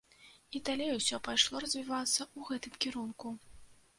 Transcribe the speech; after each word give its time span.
І 0.59 0.61
далей 0.69 0.93
усё 0.93 1.19
пайшло 1.27 1.61
развівацца 1.65 2.21
ў 2.25 2.39
гэтым 2.53 2.73
кірунку. 2.87 3.35